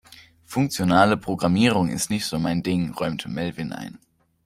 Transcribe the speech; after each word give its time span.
Funktionale 0.45 1.15
Programmierung 1.15 1.89
ist 1.89 2.09
nicht 2.09 2.25
so 2.25 2.39
mein 2.39 2.63
Ding, 2.63 2.89
räumte 2.91 3.29
Melvin 3.29 3.71
ein. 3.71 3.99